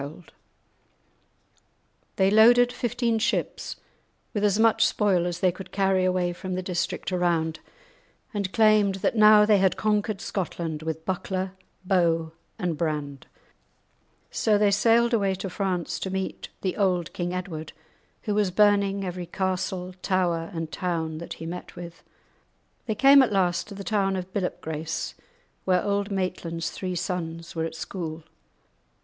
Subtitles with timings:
[0.01, 0.25] [Illustration:
[2.15, 2.31] The Siege of Maitland Castle] They
[2.63, 3.75] loaded fifteen ships
[4.33, 7.59] with as much spoil as they could carry away from the district around,
[8.33, 11.51] and claimed that now they had conquered Scotland with buckler,
[11.85, 13.27] bow, and brand.
[14.31, 17.71] So they sailed away to France to meet the old King Edward,
[18.23, 22.01] who was burning every castle, tower, and town that he met with.
[22.87, 25.13] They came at last to the town of Billop Grace,
[25.63, 28.23] where Auld Maitland's three sons were at school.